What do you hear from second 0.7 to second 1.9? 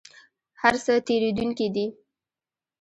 څه تیریدونکي دي